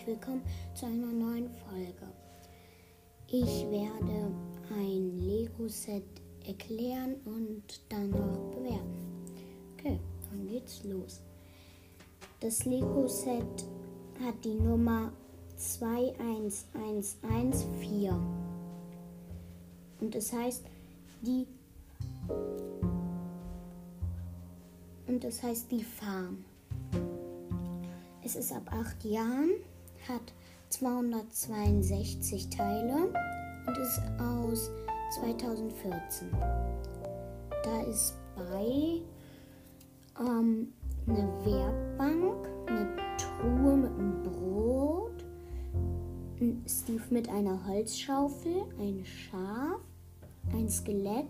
herzlich 0.00 0.06
willkommen 0.06 0.42
zu 0.74 0.86
einer 0.86 1.12
neuen 1.12 1.50
Folge. 1.50 2.08
Ich 3.26 3.66
werde 3.70 4.32
ein 4.70 5.18
Lego-Set 5.18 6.22
erklären 6.46 7.16
und 7.24 7.62
dann 7.88 8.10
noch 8.10 8.38
bewerten. 8.50 9.24
Okay, 9.74 9.98
dann 10.30 10.46
geht's 10.48 10.84
los. 10.84 11.20
Das 12.40 12.64
Lego-Set 12.64 13.66
hat 14.24 14.44
die 14.44 14.54
Nummer 14.54 15.12
21114 15.56 18.14
und 20.00 20.14
es 20.14 20.32
heißt 20.32 20.64
die 21.22 21.46
und 25.06 25.24
es 25.24 25.42
heißt 25.42 25.70
die 25.70 25.84
Farm. 25.84 26.44
Es 28.22 28.36
ist 28.36 28.52
ab 28.52 28.70
8 28.72 29.04
Jahren, 29.04 29.50
hat 30.08 30.32
262 30.70 32.48
Teile 32.50 33.12
und 33.66 33.78
ist 33.78 34.00
aus 34.18 34.70
2014. 35.20 36.30
Da 37.62 37.80
ist 37.82 38.14
bei 38.36 39.02
ähm, 40.18 40.72
eine 41.06 41.28
Werkbank, 41.44 42.48
eine 42.66 42.88
Truhe 43.16 43.76
mit 43.76 43.90
einem 43.92 44.22
Brot, 44.22 45.24
ein 46.40 46.64
Steve 46.66 47.02
mit 47.10 47.28
einer 47.28 47.58
Holzschaufel, 47.66 48.64
ein 48.78 49.04
Schaf, 49.04 49.80
ein 50.52 50.68
Skelett, 50.68 51.26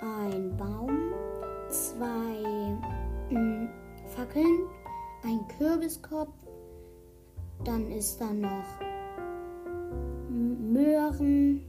ein 0.00 0.56
Baum, 0.56 1.12
zwei 1.68 2.78
mh, 3.30 3.68
Fackeln, 4.08 4.66
ein 5.24 5.46
Kürbiskopf, 5.58 6.32
dann 7.70 7.88
ist 7.92 8.20
da 8.20 8.32
noch 8.32 8.64
Möhren, 10.28 11.62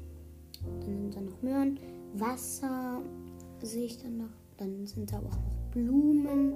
dann 0.79 0.97
sind 0.97 1.15
da 1.15 1.21
noch 1.21 1.41
Möhren, 1.43 1.79
Wasser 2.15 3.03
sehe 3.61 3.85
ich 3.85 4.01
dann 4.01 4.17
noch, 4.17 4.33
dann 4.57 4.87
sind 4.87 5.11
da 5.11 5.17
auch 5.17 5.21
noch 5.21 5.71
Blumen. 5.71 6.53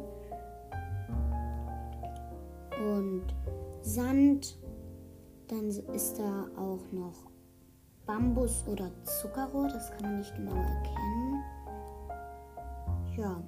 Und 2.92 3.24
Sand, 3.84 4.58
dann 5.48 5.68
ist 5.68 6.18
da 6.18 6.48
auch 6.58 6.92
noch 6.92 7.30
Bambus 8.08 8.64
oder 8.68 8.90
Zuckerrohr, 9.04 9.68
das 9.68 9.92
kann 9.92 10.02
man 10.02 10.18
nicht 10.18 10.36
genau 10.36 10.56
erkennen. 10.56 11.44
Ja. 13.16 13.44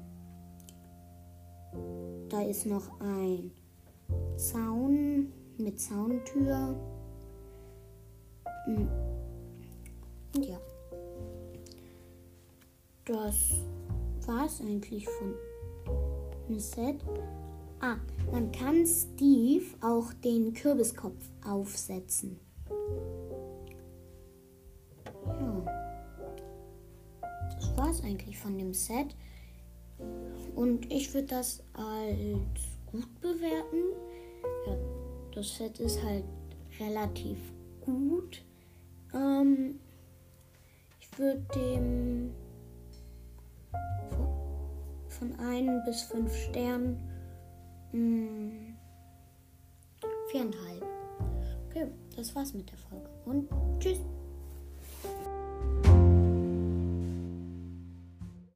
Da 2.30 2.42
ist 2.44 2.68
noch 2.68 3.00
ein 3.00 3.52
Zaun 4.36 5.34
mit 5.60 5.80
Zauntür. 5.80 6.76
Hm. 8.66 8.90
Und 10.36 10.46
ja. 10.46 10.60
Das 13.06 13.54
war 14.26 14.46
es 14.46 14.60
eigentlich 14.62 15.08
von 15.08 15.34
dem 16.50 16.60
Set. 16.60 16.98
Ah, 17.80 17.98
man 18.32 18.52
kann 18.52 18.86
Steve 18.86 19.66
auch 19.82 20.12
den 20.14 20.54
Kürbiskopf 20.54 21.30
aufsetzen. 21.46 22.40
Ja. 25.26 25.66
Das 27.56 27.78
war 27.78 27.90
es 27.90 28.04
eigentlich 28.04 28.38
von 28.38 28.58
dem 28.58 28.74
Set. 28.74 29.16
Und 30.56 30.92
ich 30.92 31.14
würde 31.14 31.28
das 31.28 31.64
als 31.74 32.68
gut 32.92 33.22
bewerten. 33.22 33.94
Ja, 34.66 34.78
das 35.38 35.56
Set 35.56 35.80
ist 35.80 36.04
halt 36.04 36.24
relativ 36.80 37.38
gut. 37.82 38.44
Ähm, 39.14 39.80
ich 41.00 41.20
würde 41.20 41.46
dem 41.54 42.32
von 45.10 45.40
1 45.40 45.86
bis 45.86 46.02
5 46.04 46.36
Sternen 46.36 46.98
mh, 47.92 48.74
4,5. 50.34 50.52
Okay, 51.68 51.88
das 52.16 52.36
war's 52.36 52.56
mit 52.56 52.72
der 52.72 52.78
Folge. 52.80 53.08
Und 53.26 53.48
tschüss. 53.80 54.00